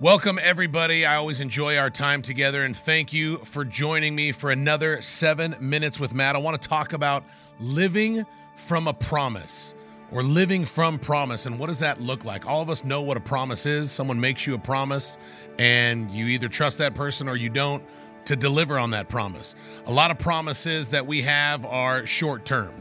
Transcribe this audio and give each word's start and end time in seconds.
Welcome, 0.00 0.38
everybody. 0.42 1.04
I 1.04 1.16
always 1.16 1.42
enjoy 1.42 1.76
our 1.76 1.90
time 1.90 2.22
together, 2.22 2.64
and 2.64 2.74
thank 2.74 3.12
you 3.12 3.36
for 3.36 3.66
joining 3.66 4.14
me 4.14 4.32
for 4.32 4.50
another 4.50 5.02
seven 5.02 5.54
minutes 5.60 6.00
with 6.00 6.14
Matt. 6.14 6.36
I 6.36 6.38
want 6.38 6.58
to 6.58 6.66
talk 6.66 6.94
about 6.94 7.22
living 7.58 8.24
from 8.54 8.88
a 8.88 8.94
promise 8.94 9.74
or 10.10 10.22
living 10.22 10.64
from 10.64 10.98
promise, 10.98 11.44
and 11.44 11.58
what 11.58 11.66
does 11.66 11.80
that 11.80 12.00
look 12.00 12.24
like? 12.24 12.48
All 12.48 12.62
of 12.62 12.70
us 12.70 12.82
know 12.82 13.02
what 13.02 13.18
a 13.18 13.20
promise 13.20 13.66
is. 13.66 13.92
Someone 13.92 14.18
makes 14.18 14.46
you 14.46 14.54
a 14.54 14.58
promise, 14.58 15.18
and 15.58 16.10
you 16.10 16.28
either 16.28 16.48
trust 16.48 16.78
that 16.78 16.94
person 16.94 17.28
or 17.28 17.36
you 17.36 17.50
don't 17.50 17.84
to 18.24 18.36
deliver 18.36 18.78
on 18.78 18.92
that 18.92 19.10
promise. 19.10 19.54
A 19.84 19.92
lot 19.92 20.10
of 20.10 20.18
promises 20.18 20.88
that 20.88 21.06
we 21.06 21.20
have 21.20 21.66
are 21.66 22.06
short 22.06 22.46
term. 22.46 22.72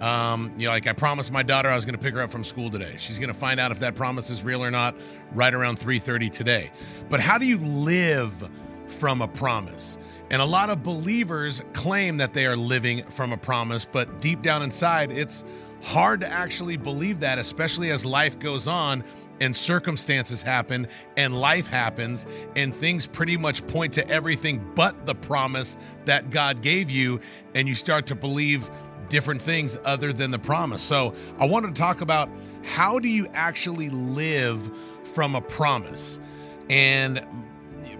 Um, 0.00 0.52
you 0.58 0.66
know, 0.66 0.72
like 0.72 0.86
I 0.86 0.92
promised 0.92 1.32
my 1.32 1.42
daughter 1.42 1.68
I 1.68 1.76
was 1.76 1.84
going 1.84 1.94
to 1.94 2.00
pick 2.00 2.14
her 2.14 2.22
up 2.22 2.30
from 2.30 2.44
school 2.44 2.70
today. 2.70 2.94
She's 2.98 3.18
going 3.18 3.32
to 3.32 3.38
find 3.38 3.58
out 3.58 3.70
if 3.70 3.80
that 3.80 3.94
promise 3.94 4.30
is 4.30 4.44
real 4.44 4.62
or 4.62 4.70
not 4.70 4.94
right 5.32 5.52
around 5.52 5.78
3:30 5.78 6.30
today. 6.30 6.70
But 7.08 7.20
how 7.20 7.38
do 7.38 7.46
you 7.46 7.58
live 7.58 8.50
from 8.88 9.22
a 9.22 9.28
promise? 9.28 9.98
And 10.30 10.42
a 10.42 10.44
lot 10.44 10.70
of 10.70 10.82
believers 10.82 11.64
claim 11.72 12.16
that 12.18 12.34
they 12.34 12.46
are 12.46 12.56
living 12.56 13.02
from 13.04 13.32
a 13.32 13.36
promise, 13.36 13.84
but 13.84 14.20
deep 14.20 14.42
down 14.42 14.62
inside, 14.62 15.12
it's 15.12 15.44
hard 15.82 16.20
to 16.22 16.28
actually 16.28 16.76
believe 16.76 17.20
that, 17.20 17.38
especially 17.38 17.90
as 17.90 18.04
life 18.04 18.38
goes 18.38 18.66
on 18.66 19.04
and 19.40 19.54
circumstances 19.54 20.42
happen 20.42 20.86
and 21.16 21.38
life 21.38 21.66
happens 21.66 22.26
and 22.56 22.74
things 22.74 23.06
pretty 23.06 23.36
much 23.36 23.66
point 23.66 23.92
to 23.92 24.08
everything 24.08 24.64
but 24.74 25.06
the 25.06 25.14
promise 25.14 25.76
that 26.06 26.30
God 26.30 26.62
gave 26.62 26.90
you 26.90 27.20
and 27.54 27.68
you 27.68 27.74
start 27.74 28.06
to 28.06 28.14
believe 28.14 28.70
different 29.08 29.42
things 29.42 29.78
other 29.84 30.12
than 30.12 30.30
the 30.30 30.38
promise. 30.38 30.82
So, 30.82 31.14
I 31.38 31.46
wanted 31.46 31.74
to 31.74 31.80
talk 31.80 32.00
about 32.00 32.28
how 32.64 32.98
do 32.98 33.08
you 33.08 33.26
actually 33.32 33.90
live 33.90 34.70
from 35.04 35.34
a 35.34 35.40
promise? 35.40 36.20
And 36.68 37.24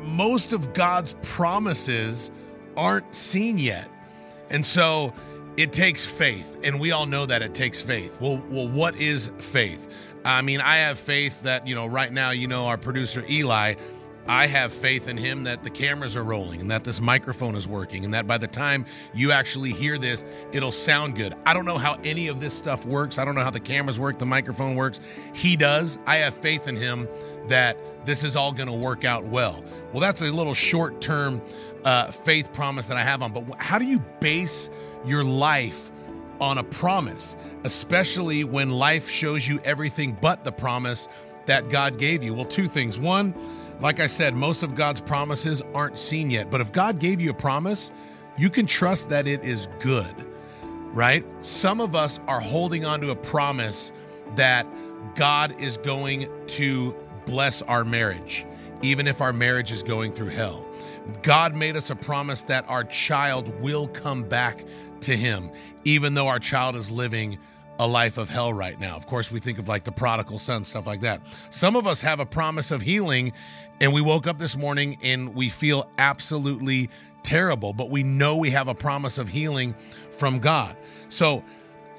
most 0.00 0.52
of 0.52 0.72
God's 0.72 1.16
promises 1.22 2.30
aren't 2.76 3.14
seen 3.14 3.58
yet. 3.58 3.88
And 4.50 4.64
so 4.64 5.12
it 5.56 5.72
takes 5.72 6.04
faith, 6.04 6.60
and 6.64 6.78
we 6.78 6.92
all 6.92 7.06
know 7.06 7.26
that 7.26 7.42
it 7.42 7.54
takes 7.54 7.80
faith. 7.80 8.20
Well, 8.20 8.42
well, 8.50 8.68
what 8.68 8.96
is 9.00 9.32
faith? 9.38 10.20
I 10.24 10.42
mean, 10.42 10.60
I 10.60 10.76
have 10.76 10.98
faith 10.98 11.42
that, 11.42 11.66
you 11.66 11.74
know, 11.74 11.86
right 11.86 12.12
now, 12.12 12.30
you 12.32 12.48
know, 12.48 12.66
our 12.66 12.76
producer 12.76 13.24
Eli 13.28 13.74
I 14.28 14.46
have 14.48 14.72
faith 14.72 15.08
in 15.08 15.16
him 15.16 15.44
that 15.44 15.62
the 15.62 15.70
cameras 15.70 16.16
are 16.16 16.24
rolling 16.24 16.60
and 16.60 16.70
that 16.70 16.84
this 16.84 17.00
microphone 17.00 17.54
is 17.54 17.68
working 17.68 18.04
and 18.04 18.14
that 18.14 18.26
by 18.26 18.38
the 18.38 18.46
time 18.46 18.84
you 19.14 19.30
actually 19.30 19.70
hear 19.70 19.98
this, 19.98 20.46
it'll 20.52 20.72
sound 20.72 21.14
good. 21.14 21.34
I 21.44 21.54
don't 21.54 21.64
know 21.64 21.78
how 21.78 21.98
any 22.04 22.28
of 22.28 22.40
this 22.40 22.54
stuff 22.54 22.84
works. 22.84 23.18
I 23.18 23.24
don't 23.24 23.34
know 23.34 23.44
how 23.44 23.50
the 23.50 23.60
cameras 23.60 24.00
work, 24.00 24.18
the 24.18 24.26
microphone 24.26 24.74
works. 24.74 25.00
He 25.34 25.56
does. 25.56 25.98
I 26.06 26.16
have 26.16 26.34
faith 26.34 26.68
in 26.68 26.76
him 26.76 27.08
that 27.48 27.76
this 28.04 28.24
is 28.24 28.34
all 28.36 28.52
going 28.52 28.68
to 28.68 28.74
work 28.74 29.04
out 29.04 29.24
well. 29.24 29.62
Well, 29.92 30.00
that's 30.00 30.22
a 30.22 30.32
little 30.32 30.54
short 30.54 31.00
term 31.00 31.40
uh, 31.84 32.10
faith 32.10 32.52
promise 32.52 32.88
that 32.88 32.96
I 32.96 33.02
have 33.02 33.22
on. 33.22 33.32
But 33.32 33.44
how 33.58 33.78
do 33.78 33.86
you 33.86 34.00
base 34.20 34.70
your 35.04 35.22
life 35.22 35.90
on 36.40 36.58
a 36.58 36.64
promise, 36.64 37.36
especially 37.64 38.44
when 38.44 38.70
life 38.70 39.08
shows 39.08 39.46
you 39.46 39.60
everything 39.64 40.16
but 40.20 40.42
the 40.42 40.52
promise 40.52 41.08
that 41.46 41.70
God 41.70 41.98
gave 41.98 42.22
you? 42.24 42.34
Well, 42.34 42.44
two 42.44 42.66
things. 42.66 42.98
One, 42.98 43.34
like 43.80 44.00
I 44.00 44.06
said, 44.06 44.34
most 44.34 44.62
of 44.62 44.74
God's 44.74 45.00
promises 45.00 45.62
aren't 45.74 45.98
seen 45.98 46.30
yet, 46.30 46.50
but 46.50 46.60
if 46.60 46.72
God 46.72 46.98
gave 46.98 47.20
you 47.20 47.30
a 47.30 47.34
promise, 47.34 47.92
you 48.38 48.50
can 48.50 48.66
trust 48.66 49.10
that 49.10 49.26
it 49.26 49.42
is 49.42 49.68
good, 49.80 50.14
right? 50.94 51.24
Some 51.44 51.80
of 51.80 51.94
us 51.94 52.20
are 52.26 52.40
holding 52.40 52.84
on 52.84 53.00
to 53.02 53.10
a 53.10 53.16
promise 53.16 53.92
that 54.34 54.66
God 55.14 55.58
is 55.60 55.76
going 55.78 56.28
to 56.48 56.96
bless 57.26 57.62
our 57.62 57.84
marriage, 57.84 58.46
even 58.82 59.06
if 59.06 59.20
our 59.20 59.32
marriage 59.32 59.70
is 59.70 59.82
going 59.82 60.12
through 60.12 60.28
hell. 60.28 60.64
God 61.22 61.54
made 61.54 61.76
us 61.76 61.90
a 61.90 61.96
promise 61.96 62.44
that 62.44 62.68
our 62.68 62.84
child 62.84 63.60
will 63.60 63.88
come 63.88 64.22
back 64.22 64.64
to 65.00 65.16
Him, 65.16 65.50
even 65.84 66.14
though 66.14 66.28
our 66.28 66.38
child 66.38 66.76
is 66.76 66.90
living 66.90 67.38
a 67.78 67.86
life 67.86 68.18
of 68.18 68.28
hell 68.28 68.52
right 68.52 68.78
now. 68.78 68.96
Of 68.96 69.06
course, 69.06 69.30
we 69.30 69.40
think 69.40 69.58
of 69.58 69.68
like 69.68 69.84
the 69.84 69.92
prodigal 69.92 70.38
son, 70.38 70.64
stuff 70.64 70.86
like 70.86 71.00
that. 71.00 71.20
Some 71.50 71.76
of 71.76 71.86
us 71.86 72.00
have 72.02 72.20
a 72.20 72.26
promise 72.26 72.70
of 72.70 72.82
healing, 72.82 73.32
and 73.80 73.92
we 73.92 74.00
woke 74.00 74.26
up 74.26 74.38
this 74.38 74.56
morning 74.56 74.98
and 75.02 75.34
we 75.34 75.48
feel 75.48 75.88
absolutely 75.98 76.88
terrible, 77.22 77.72
but 77.72 77.90
we 77.90 78.02
know 78.02 78.38
we 78.38 78.50
have 78.50 78.68
a 78.68 78.74
promise 78.74 79.18
of 79.18 79.28
healing 79.28 79.74
from 80.10 80.38
God. 80.38 80.76
So, 81.08 81.44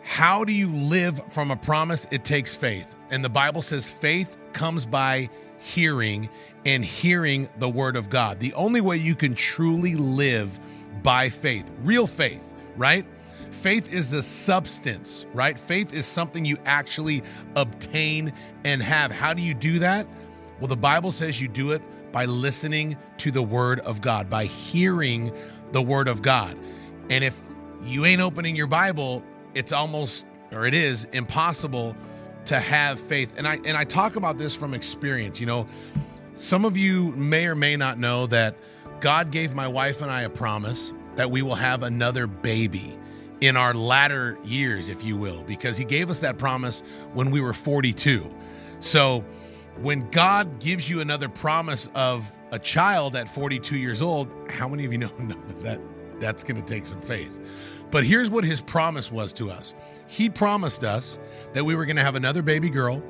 how 0.04 0.46
do 0.46 0.54
you 0.54 0.70
live 0.70 1.22
from 1.30 1.52
a 1.52 1.56
promise? 1.58 2.08
It 2.12 2.24
takes 2.24 2.56
faith. 2.56 2.96
And 3.12 3.24
the 3.24 3.30
Bible 3.30 3.62
says 3.62 3.92
faith 3.92 4.38
comes 4.54 4.86
by 4.86 5.30
hearing 5.60 6.30
and 6.66 6.84
hearing 6.84 7.50
the 7.58 7.68
word 7.68 7.98
of 7.98 8.10
God. 8.10 8.40
The 8.40 8.54
only 8.54 8.80
way 8.80 8.98
you 8.98 9.16
can 9.16 9.34
truly 9.34 9.96
live 9.96 10.60
by 11.04 11.30
faith, 11.30 11.70
real 11.84 12.08
faith, 12.08 12.54
right? 12.78 13.06
Faith 13.52 13.94
is 13.94 14.12
the 14.12 14.22
substance, 14.22 15.26
right? 15.34 15.58
Faith 15.58 15.94
is 15.94 16.06
something 16.06 16.46
you 16.46 16.58
actually 16.66 17.24
obtain 17.56 18.32
and 18.66 18.82
have. 18.82 19.12
How 19.12 19.34
do 19.34 19.42
you 19.42 19.54
do 19.54 19.80
that? 19.80 20.08
Well, 20.60 20.68
the 20.68 20.78
Bible 20.78 21.12
says 21.12 21.42
you 21.42 21.48
do 21.48 21.72
it 21.72 21.82
by 22.12 22.26
listening 22.26 22.98
to 23.18 23.32
the 23.32 23.42
word 23.42 23.80
of 23.82 24.02
God, 24.02 24.30
by 24.30 24.46
hearing 24.46 25.32
the 25.72 25.82
word 25.82 26.08
of 26.08 26.22
God. 26.22 26.58
And 27.10 27.24
if 27.24 27.40
you 27.84 28.06
ain't 28.06 28.22
opening 28.22 28.56
your 28.56 28.68
Bible, 28.68 29.24
it's 29.54 29.72
almost 29.72 30.26
or 30.52 30.66
it 30.66 30.74
is 30.74 31.06
impossible 31.06 31.96
to 32.46 32.60
have 32.60 33.00
faith. 33.00 33.38
And 33.38 33.48
I 33.48 33.60
and 33.66 33.78
I 33.78 33.84
talk 33.84 34.16
about 34.16 34.38
this 34.38 34.56
from 34.56 34.74
experience, 34.74 35.40
you 35.40 35.46
know. 35.46 35.68
Some 36.36 36.66
of 36.66 36.78
you 36.78 37.16
may 37.16 37.48
or 37.48 37.56
may 37.56 37.76
not 37.76 37.98
know 37.98 38.28
that 38.28 38.56
God 39.00 39.32
gave 39.32 39.56
my 39.56 39.68
wife 39.68 40.02
and 40.02 40.12
I 40.12 40.22
a 40.22 40.30
promise 40.30 40.94
that 41.16 41.32
we 41.32 41.42
will 41.42 41.56
have 41.56 41.82
another 41.82 42.28
baby 42.28 42.98
in 43.42 43.56
our 43.56 43.74
latter 43.74 44.38
years, 44.44 44.90
if 44.90 45.04
you 45.04 45.18
will, 45.18 45.44
because 45.44 45.78
he 45.78 45.86
gave 45.86 46.10
us 46.10 46.20
that 46.22 46.38
promise 46.38 46.82
when 47.14 47.32
we 47.32 47.42
were 47.42 47.54
42. 47.54 48.30
So 48.80 49.22
when 49.82 50.10
God 50.10 50.60
gives 50.60 50.90
you 50.90 51.02
another 51.02 51.30
promise 51.30 51.90
of 51.94 52.32
a 52.52 52.60
child 52.60 53.16
at 53.16 53.30
42 53.30 53.78
years 53.78 54.02
old, 54.02 54.34
how 54.52 54.68
many 54.68 54.86
of 54.86 54.92
you 54.92 54.98
know, 54.98 55.12
know 55.20 55.36
that 55.62 55.80
that's 56.20 56.44
going 56.44 56.62
to 56.62 56.74
take 56.74 56.86
some 56.86 57.02
faith? 57.02 57.76
But 57.92 58.04
here's 58.04 58.30
what 58.30 58.44
his 58.44 58.62
promise 58.62 59.12
was 59.12 59.32
to 59.34 59.50
us 59.50 59.74
He 60.08 60.30
promised 60.30 60.84
us 60.84 61.20
that 61.54 61.64
we 61.64 61.76
were 61.76 61.86
going 61.86 61.96
to 61.98 62.04
have 62.04 62.16
another 62.16 62.42
baby 62.42 62.70
girl 62.70 63.04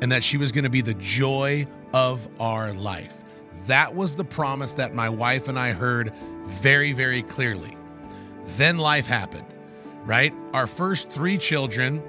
and 0.00 0.12
that 0.12 0.22
she 0.22 0.36
was 0.36 0.52
going 0.52 0.64
to 0.64 0.70
be 0.70 0.80
the 0.80 0.94
joy 0.94 1.66
of 1.92 2.28
our 2.40 2.72
life. 2.72 3.24
That 3.66 3.94
was 3.94 4.16
the 4.16 4.24
promise 4.24 4.74
that 4.74 4.94
my 4.94 5.08
wife 5.08 5.48
and 5.48 5.58
I 5.58 5.72
heard 5.72 6.12
very, 6.44 6.92
very 6.92 7.22
clearly. 7.22 7.76
Then 8.56 8.78
life 8.78 9.06
happened 9.06 9.51
right? 10.04 10.32
Our 10.52 10.66
first 10.66 11.10
three 11.10 11.38
children, 11.38 12.02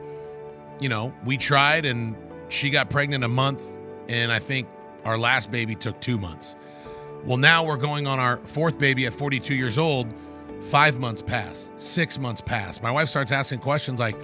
you 0.80 0.90
know, 0.90 1.14
we 1.26 1.38
tried 1.38 1.86
and 1.86 2.16
she 2.50 2.70
got 2.70 2.90
pregnant 2.90 3.24
a 3.24 3.30
month, 3.30 3.64
and 4.09 4.31
I 4.31 4.40
think 4.40 4.68
our 5.06 5.18
last 5.18 5.52
baby 5.52 5.76
took 5.76 6.00
two 6.00 6.18
months. 6.18 6.56
Well, 7.26 7.38
now 7.38 7.66
we're 7.66 7.78
going 7.78 8.06
on 8.06 8.20
our 8.20 8.38
fourth 8.38 8.78
baby 8.78 9.06
at 9.06 9.14
42 9.14 9.56
years 9.56 9.78
old. 9.78 10.14
Five 10.62 11.00
months 11.00 11.22
pass, 11.22 11.72
six 11.76 12.18
months 12.20 12.42
pass. 12.42 12.81
My 12.81 12.92
wife 12.92 13.09
starts 13.09 13.31
asking 13.31 13.59
questions 13.59 14.00
like, 14.00 14.16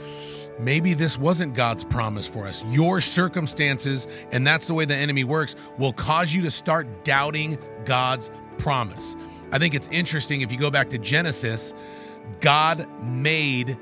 maybe 0.59 0.93
this 0.93 1.17
wasn't 1.17 1.53
God's 1.53 1.83
promise 1.83 2.27
for 2.27 2.45
us. 2.47 2.63
Your 2.73 3.01
circumstances, 3.01 4.25
and 4.31 4.45
that's 4.45 4.67
the 4.67 4.73
way 4.73 4.85
the 4.85 4.95
enemy 4.95 5.23
works, 5.23 5.55
will 5.77 5.93
cause 5.93 6.33
you 6.33 6.41
to 6.43 6.51
start 6.51 7.03
doubting 7.03 7.57
God's 7.85 8.31
promise. 8.57 9.15
I 9.51 9.59
think 9.59 9.73
it's 9.73 9.89
interesting 9.89 10.41
if 10.41 10.51
you 10.51 10.57
go 10.57 10.71
back 10.71 10.89
to 10.89 10.97
Genesis, 10.97 11.73
God 12.39 12.87
made 13.01 13.77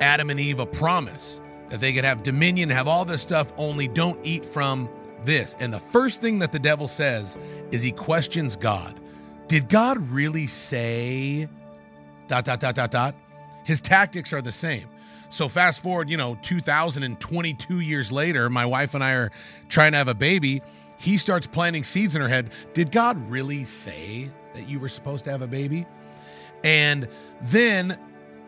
Adam 0.00 0.30
and 0.30 0.40
Eve 0.40 0.60
a 0.60 0.66
promise 0.66 1.40
that 1.68 1.80
they 1.80 1.92
could 1.92 2.04
have 2.04 2.22
dominion, 2.22 2.68
have 2.70 2.88
all 2.88 3.04
this 3.04 3.22
stuff, 3.22 3.52
only 3.56 3.88
don't 3.88 4.18
eat 4.24 4.44
from 4.44 4.88
this. 5.24 5.56
And 5.60 5.72
the 5.72 5.80
first 5.80 6.20
thing 6.20 6.38
that 6.40 6.52
the 6.52 6.58
devil 6.58 6.88
says 6.88 7.38
is 7.70 7.82
he 7.82 7.92
questions 7.92 8.56
God. 8.56 9.00
Did 9.46 9.68
God 9.68 9.98
really 10.10 10.46
say 10.46 11.48
dot 12.28 12.44
dot 12.44 12.60
dot 12.60 12.74
dot 12.74 12.90
dot? 12.90 13.14
His 13.64 13.80
tactics 13.80 14.32
are 14.32 14.42
the 14.42 14.52
same. 14.52 14.88
So 15.30 15.48
fast 15.48 15.82
forward, 15.82 16.08
you 16.08 16.16
know, 16.16 16.36
2022 16.42 17.80
years 17.80 18.12
later, 18.12 18.48
my 18.50 18.66
wife 18.66 18.94
and 18.94 19.02
I 19.02 19.14
are 19.14 19.30
trying 19.68 19.92
to 19.92 19.98
have 19.98 20.08
a 20.08 20.14
baby. 20.14 20.60
He 20.98 21.16
starts 21.16 21.46
planting 21.46 21.82
seeds 21.82 22.14
in 22.14 22.22
her 22.22 22.28
head. 22.28 22.50
Did 22.72 22.92
God 22.92 23.16
really 23.28 23.64
say 23.64 24.30
that 24.52 24.68
you 24.68 24.78
were 24.78 24.88
supposed 24.88 25.24
to 25.24 25.30
have 25.30 25.42
a 25.42 25.48
baby? 25.48 25.86
And 26.64 27.06
then 27.42 27.96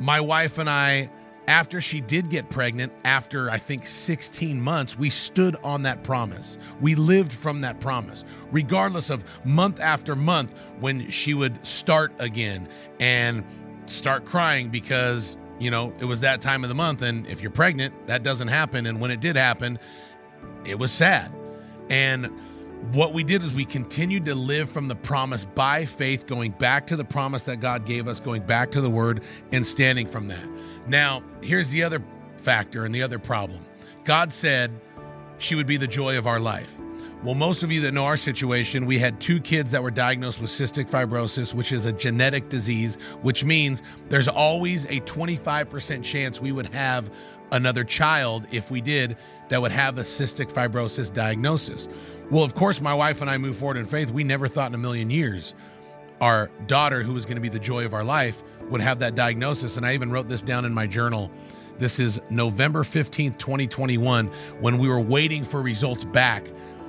my 0.00 0.20
wife 0.20 0.58
and 0.58 0.68
I, 0.68 1.10
after 1.48 1.80
she 1.80 2.00
did 2.00 2.28
get 2.28 2.50
pregnant, 2.50 2.92
after 3.04 3.50
I 3.50 3.58
think 3.58 3.86
16 3.86 4.60
months, 4.60 4.98
we 4.98 5.10
stood 5.10 5.56
on 5.62 5.82
that 5.82 6.02
promise. 6.02 6.58
We 6.80 6.96
lived 6.96 7.32
from 7.32 7.60
that 7.60 7.78
promise, 7.80 8.24
regardless 8.50 9.10
of 9.10 9.24
month 9.46 9.80
after 9.80 10.16
month 10.16 10.58
when 10.80 11.08
she 11.10 11.34
would 11.34 11.64
start 11.64 12.12
again 12.18 12.66
and 12.98 13.44
start 13.84 14.24
crying 14.24 14.70
because, 14.70 15.36
you 15.60 15.70
know, 15.70 15.92
it 16.00 16.04
was 16.04 16.22
that 16.22 16.42
time 16.42 16.64
of 16.64 16.68
the 16.68 16.74
month. 16.74 17.02
And 17.02 17.26
if 17.28 17.42
you're 17.42 17.52
pregnant, 17.52 18.08
that 18.08 18.24
doesn't 18.24 18.48
happen. 18.48 18.86
And 18.86 19.00
when 19.00 19.12
it 19.12 19.20
did 19.20 19.36
happen, 19.36 19.78
it 20.64 20.78
was 20.78 20.90
sad. 20.90 21.30
And 21.88 22.32
what 22.92 23.12
we 23.12 23.24
did 23.24 23.42
is 23.42 23.54
we 23.54 23.64
continued 23.64 24.24
to 24.26 24.34
live 24.34 24.70
from 24.70 24.88
the 24.88 24.94
promise 24.94 25.44
by 25.44 25.84
faith, 25.84 26.26
going 26.26 26.52
back 26.52 26.86
to 26.88 26.96
the 26.96 27.04
promise 27.04 27.44
that 27.44 27.60
God 27.60 27.84
gave 27.84 28.06
us, 28.06 28.20
going 28.20 28.42
back 28.42 28.70
to 28.72 28.80
the 28.80 28.90
word 28.90 29.22
and 29.52 29.66
standing 29.66 30.06
from 30.06 30.28
that. 30.28 30.48
Now, 30.86 31.22
here's 31.42 31.70
the 31.70 31.82
other 31.82 32.02
factor 32.36 32.84
and 32.84 32.94
the 32.94 33.02
other 33.02 33.18
problem 33.18 33.64
God 34.04 34.32
said 34.32 34.70
she 35.38 35.54
would 35.54 35.66
be 35.66 35.76
the 35.76 35.86
joy 35.86 36.16
of 36.18 36.26
our 36.26 36.38
life. 36.38 36.78
Well, 37.22 37.34
most 37.34 37.62
of 37.62 37.72
you 37.72 37.80
that 37.80 37.94
know 37.94 38.04
our 38.04 38.16
situation, 38.16 38.84
we 38.84 38.98
had 38.98 39.20
two 39.20 39.40
kids 39.40 39.70
that 39.72 39.82
were 39.82 39.90
diagnosed 39.90 40.40
with 40.40 40.50
cystic 40.50 40.88
fibrosis, 40.88 41.54
which 41.54 41.72
is 41.72 41.86
a 41.86 41.92
genetic 41.92 42.48
disease, 42.48 42.96
which 43.22 43.42
means 43.42 43.82
there's 44.08 44.28
always 44.28 44.84
a 44.86 45.00
25% 45.00 46.04
chance 46.04 46.40
we 46.40 46.52
would 46.52 46.72
have 46.74 47.10
another 47.52 47.84
child 47.84 48.46
if 48.52 48.70
we 48.70 48.80
did 48.80 49.16
that 49.48 49.60
would 49.60 49.72
have 49.72 49.96
a 49.98 50.02
cystic 50.02 50.52
fibrosis 50.52 51.12
diagnosis. 51.12 51.88
Well, 52.30 52.44
of 52.44 52.54
course, 52.54 52.80
my 52.80 52.92
wife 52.92 53.22
and 53.22 53.30
I 53.30 53.38
moved 53.38 53.58
forward 53.58 53.78
in 53.78 53.86
faith. 53.86 54.10
We 54.10 54.22
never 54.22 54.46
thought 54.46 54.70
in 54.70 54.74
a 54.74 54.78
million 54.78 55.10
years 55.10 55.54
our 56.20 56.50
daughter, 56.66 57.02
who 57.02 57.14
was 57.14 57.24
going 57.24 57.36
to 57.36 57.42
be 57.42 57.48
the 57.48 57.58
joy 57.58 57.84
of 57.84 57.94
our 57.94 58.04
life, 58.04 58.42
would 58.70 58.80
have 58.80 58.98
that 58.98 59.14
diagnosis. 59.14 59.78
And 59.78 59.86
I 59.86 59.94
even 59.94 60.10
wrote 60.10 60.28
this 60.28 60.42
down 60.42 60.64
in 60.64 60.74
my 60.74 60.86
journal. 60.86 61.30
This 61.78 61.98
is 61.98 62.20
November 62.30 62.82
15th, 62.82 63.38
2021, 63.38 64.26
when 64.60 64.78
we 64.78 64.88
were 64.88 65.00
waiting 65.00 65.44
for 65.44 65.60
results 65.60 66.04
back 66.04 66.46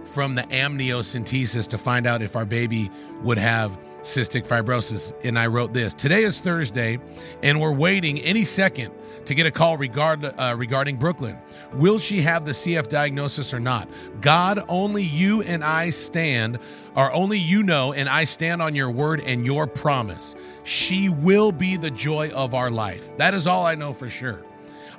from 0.07 0.35
the 0.35 0.43
amniocentesis 0.43 1.67
to 1.69 1.77
find 1.77 2.07
out 2.07 2.21
if 2.21 2.35
our 2.35 2.45
baby 2.45 2.89
would 3.23 3.37
have 3.37 3.77
cystic 4.01 4.47
fibrosis. 4.47 5.13
And 5.25 5.37
I 5.37 5.47
wrote 5.47 5.73
this 5.73 5.93
Today 5.93 6.23
is 6.23 6.39
Thursday, 6.39 6.99
and 7.43 7.59
we're 7.59 7.73
waiting 7.73 8.19
any 8.19 8.43
second 8.43 8.93
to 9.25 9.35
get 9.35 9.45
a 9.45 9.51
call 9.51 9.77
regard, 9.77 10.23
uh, 10.23 10.55
regarding 10.57 10.95
Brooklyn. 10.95 11.37
Will 11.73 11.99
she 11.99 12.21
have 12.21 12.45
the 12.45 12.53
CF 12.53 12.87
diagnosis 12.87 13.53
or 13.53 13.59
not? 13.59 13.89
God, 14.21 14.59
only 14.69 15.03
you 15.03 15.41
and 15.43 15.63
I 15.63 15.89
stand, 15.89 16.59
or 16.95 17.11
only 17.13 17.37
you 17.37 17.61
know, 17.63 17.91
and 17.91 18.07
I 18.07 18.23
stand 18.23 18.61
on 18.61 18.73
your 18.73 18.89
word 18.89 19.21
and 19.25 19.45
your 19.45 19.67
promise. 19.67 20.35
She 20.63 21.09
will 21.09 21.51
be 21.51 21.75
the 21.75 21.91
joy 21.91 22.29
of 22.33 22.53
our 22.53 22.71
life. 22.71 23.15
That 23.17 23.33
is 23.33 23.47
all 23.47 23.65
I 23.65 23.75
know 23.75 23.91
for 23.91 24.07
sure. 24.07 24.43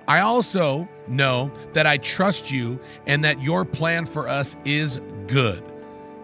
I 0.08 0.20
also 0.20 0.88
know 1.06 1.52
that 1.74 1.86
I 1.86 1.98
trust 1.98 2.50
you 2.50 2.80
and 3.06 3.22
that 3.24 3.42
your 3.42 3.64
plan 3.66 4.06
for 4.06 4.26
us 4.26 4.56
is 4.64 5.02
good. 5.26 5.62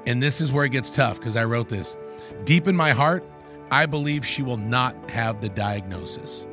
And 0.07 0.23
this 0.23 0.41
is 0.41 0.53
where 0.53 0.65
it 0.65 0.73
gets 0.73 0.89
tough 0.89 1.19
because 1.19 1.37
I 1.37 1.45
wrote 1.45 1.69
this. 1.69 1.97
Deep 2.45 2.67
in 2.67 2.75
my 2.75 2.91
heart, 2.93 3.29
I 3.71 3.85
believe 3.85 4.25
she 4.25 4.43
will 4.43 4.57
not 4.57 5.11
have 5.11 5.43
the 5.43 5.51
diagnosis. 5.51 6.47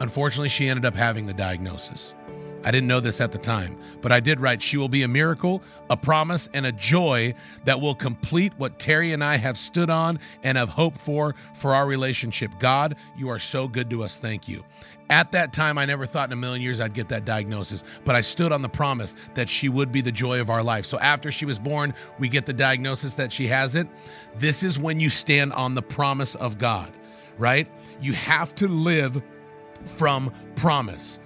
Unfortunately, 0.00 0.48
she 0.48 0.68
ended 0.68 0.84
up 0.84 0.94
having 0.94 1.26
the 1.26 1.34
diagnosis. 1.34 2.14
I 2.64 2.70
didn't 2.70 2.88
know 2.88 3.00
this 3.00 3.20
at 3.20 3.30
the 3.30 3.38
time, 3.38 3.76
but 4.00 4.10
I 4.10 4.20
did 4.20 4.40
write, 4.40 4.62
She 4.62 4.76
will 4.76 4.88
be 4.88 5.02
a 5.02 5.08
miracle, 5.08 5.62
a 5.90 5.96
promise, 5.96 6.48
and 6.54 6.64
a 6.64 6.72
joy 6.72 7.34
that 7.64 7.80
will 7.80 7.94
complete 7.94 8.52
what 8.56 8.78
Terry 8.78 9.12
and 9.12 9.22
I 9.22 9.36
have 9.36 9.58
stood 9.58 9.90
on 9.90 10.18
and 10.42 10.56
have 10.56 10.70
hoped 10.70 10.98
for 10.98 11.34
for 11.54 11.74
our 11.74 11.86
relationship. 11.86 12.58
God, 12.58 12.96
you 13.16 13.28
are 13.28 13.38
so 13.38 13.68
good 13.68 13.90
to 13.90 14.02
us. 14.02 14.18
Thank 14.18 14.48
you. 14.48 14.64
At 15.10 15.32
that 15.32 15.52
time, 15.52 15.76
I 15.76 15.84
never 15.84 16.06
thought 16.06 16.30
in 16.30 16.32
a 16.32 16.36
million 16.36 16.62
years 16.62 16.80
I'd 16.80 16.94
get 16.94 17.10
that 17.10 17.26
diagnosis, 17.26 17.84
but 18.04 18.14
I 18.14 18.22
stood 18.22 18.52
on 18.52 18.62
the 18.62 18.68
promise 18.70 19.14
that 19.34 19.48
she 19.50 19.68
would 19.68 19.92
be 19.92 20.00
the 20.00 20.10
joy 20.10 20.40
of 20.40 20.48
our 20.48 20.62
life. 20.62 20.86
So 20.86 20.98
after 20.98 21.30
she 21.30 21.44
was 21.44 21.58
born, 21.58 21.92
we 22.18 22.28
get 22.28 22.46
the 22.46 22.54
diagnosis 22.54 23.14
that 23.16 23.30
she 23.30 23.46
has 23.48 23.76
it. 23.76 23.86
This 24.36 24.62
is 24.62 24.78
when 24.78 25.00
you 25.00 25.10
stand 25.10 25.52
on 25.52 25.74
the 25.74 25.82
promise 25.82 26.34
of 26.36 26.56
God, 26.56 26.90
right? 27.36 27.68
You 28.00 28.14
have 28.14 28.54
to 28.56 28.68
live 28.68 29.22
from 29.84 30.32
promise. 30.56 31.20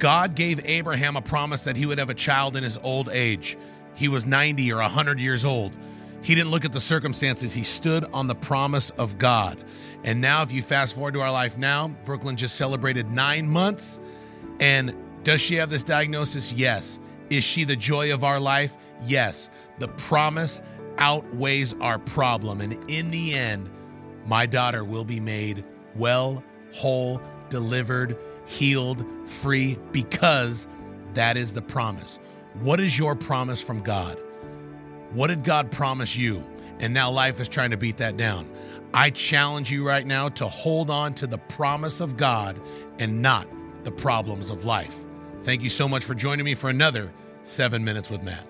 God 0.00 0.34
gave 0.34 0.60
Abraham 0.64 1.16
a 1.16 1.22
promise 1.22 1.64
that 1.64 1.76
he 1.76 1.84
would 1.84 1.98
have 1.98 2.08
a 2.08 2.14
child 2.14 2.56
in 2.56 2.62
his 2.62 2.78
old 2.78 3.10
age. 3.10 3.58
He 3.94 4.08
was 4.08 4.24
90 4.24 4.72
or 4.72 4.78
100 4.78 5.20
years 5.20 5.44
old. 5.44 5.76
He 6.22 6.34
didn't 6.34 6.50
look 6.50 6.64
at 6.64 6.72
the 6.72 6.80
circumstances, 6.80 7.52
he 7.52 7.62
stood 7.62 8.04
on 8.12 8.26
the 8.26 8.34
promise 8.34 8.90
of 8.90 9.18
God. 9.18 9.62
And 10.02 10.20
now, 10.20 10.42
if 10.42 10.52
you 10.52 10.62
fast 10.62 10.94
forward 10.94 11.14
to 11.14 11.20
our 11.20 11.30
life 11.30 11.58
now, 11.58 11.88
Brooklyn 12.04 12.36
just 12.36 12.56
celebrated 12.56 13.10
nine 13.10 13.46
months. 13.46 14.00
And 14.58 14.96
does 15.22 15.42
she 15.42 15.56
have 15.56 15.68
this 15.68 15.82
diagnosis? 15.82 16.52
Yes. 16.52 16.98
Is 17.28 17.44
she 17.44 17.64
the 17.64 17.76
joy 17.76 18.12
of 18.12 18.24
our 18.24 18.40
life? 18.40 18.76
Yes. 19.04 19.50
The 19.78 19.88
promise 19.88 20.62
outweighs 20.96 21.74
our 21.80 21.98
problem. 21.98 22.62
And 22.62 22.72
in 22.90 23.10
the 23.10 23.34
end, 23.34 23.68
my 24.26 24.46
daughter 24.46 24.82
will 24.82 25.04
be 25.04 25.20
made 25.20 25.62
well, 25.94 26.42
whole, 26.72 27.20
delivered, 27.50 28.16
healed, 28.50 29.04
free, 29.26 29.78
because 29.92 30.66
that 31.14 31.36
is 31.36 31.54
the 31.54 31.62
promise. 31.62 32.18
What 32.60 32.80
is 32.80 32.98
your 32.98 33.14
promise 33.14 33.60
from 33.60 33.80
God? 33.80 34.18
What 35.12 35.28
did 35.28 35.44
God 35.44 35.70
promise 35.70 36.16
you? 36.16 36.44
And 36.80 36.92
now 36.92 37.10
life 37.10 37.40
is 37.40 37.48
trying 37.48 37.70
to 37.70 37.76
beat 37.76 37.98
that 37.98 38.16
down. 38.16 38.48
I 38.92 39.10
challenge 39.10 39.70
you 39.70 39.86
right 39.86 40.06
now 40.06 40.30
to 40.30 40.46
hold 40.46 40.90
on 40.90 41.14
to 41.14 41.26
the 41.26 41.38
promise 41.38 42.00
of 42.00 42.16
God 42.16 42.60
and 42.98 43.22
not 43.22 43.46
the 43.84 43.92
problems 43.92 44.50
of 44.50 44.64
life. 44.64 44.96
Thank 45.42 45.62
you 45.62 45.70
so 45.70 45.88
much 45.88 46.04
for 46.04 46.14
joining 46.14 46.44
me 46.44 46.54
for 46.54 46.70
another 46.70 47.12
seven 47.42 47.84
minutes 47.84 48.10
with 48.10 48.22
Matt. 48.22 48.46